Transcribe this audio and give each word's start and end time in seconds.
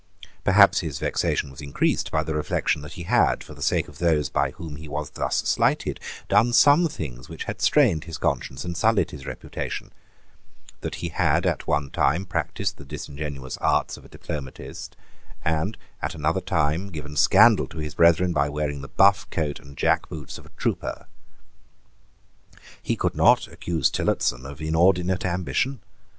Perhaps 0.43 0.79
his 0.79 0.97
vexation 0.97 1.51
was 1.51 1.61
increased 1.61 2.09
by 2.09 2.23
the 2.23 2.33
reflection 2.33 2.81
that 2.81 2.93
he 2.93 3.03
had, 3.03 3.43
for 3.43 3.53
the 3.53 3.61
sake 3.61 3.87
of 3.87 3.99
those 3.99 4.29
by 4.29 4.49
whom 4.49 4.77
he 4.77 4.87
was 4.87 5.11
thus 5.11 5.35
slighted, 5.35 5.99
done 6.27 6.53
some 6.53 6.87
things 6.87 7.29
which 7.29 7.43
had 7.43 7.61
strained 7.61 8.05
his 8.05 8.17
conscience 8.17 8.65
and 8.65 8.75
sullied 8.75 9.11
his 9.11 9.27
reputation, 9.27 9.93
that 10.79 10.95
he 11.05 11.09
had 11.09 11.45
at 11.45 11.67
one 11.67 11.91
time 11.91 12.25
practised 12.25 12.77
the 12.77 12.83
disingenuous 12.83 13.57
arts 13.57 13.95
of 13.95 14.03
a 14.03 14.09
diplomatist, 14.09 14.95
and 15.45 15.77
at 16.01 16.15
another 16.15 16.41
time 16.41 16.87
given 16.89 17.15
scandal 17.15 17.67
to 17.67 17.77
his 17.77 17.93
brethren 17.93 18.33
by 18.33 18.49
wearing 18.49 18.81
the 18.81 18.87
buff 18.87 19.29
coat 19.29 19.59
and 19.59 19.77
jackboots 19.77 20.39
of 20.39 20.47
a 20.47 20.51
trooper. 20.57 21.05
He 22.81 22.95
could 22.95 23.13
not 23.13 23.47
accuse 23.47 23.91
Tillotson 23.91 24.47
of 24.47 24.61
inordinate 24.61 25.25
ambition. 25.25 25.79